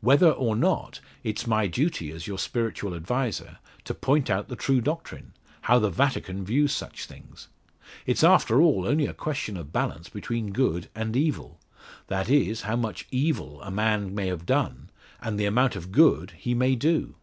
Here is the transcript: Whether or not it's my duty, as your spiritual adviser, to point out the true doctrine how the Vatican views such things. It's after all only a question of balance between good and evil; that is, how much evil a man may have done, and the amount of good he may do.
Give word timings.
Whether 0.00 0.30
or 0.30 0.56
not 0.56 1.00
it's 1.22 1.46
my 1.46 1.66
duty, 1.66 2.10
as 2.10 2.26
your 2.26 2.38
spiritual 2.38 2.94
adviser, 2.94 3.58
to 3.84 3.92
point 3.92 4.30
out 4.30 4.48
the 4.48 4.56
true 4.56 4.80
doctrine 4.80 5.34
how 5.60 5.78
the 5.78 5.90
Vatican 5.90 6.46
views 6.46 6.72
such 6.72 7.04
things. 7.04 7.48
It's 8.06 8.24
after 8.24 8.62
all 8.62 8.86
only 8.88 9.06
a 9.06 9.12
question 9.12 9.54
of 9.58 9.74
balance 9.74 10.08
between 10.08 10.52
good 10.54 10.88
and 10.94 11.14
evil; 11.14 11.60
that 12.06 12.30
is, 12.30 12.62
how 12.62 12.76
much 12.76 13.06
evil 13.10 13.60
a 13.60 13.70
man 13.70 14.14
may 14.14 14.28
have 14.28 14.46
done, 14.46 14.88
and 15.20 15.38
the 15.38 15.44
amount 15.44 15.76
of 15.76 15.92
good 15.92 16.30
he 16.38 16.54
may 16.54 16.74
do. 16.74 17.16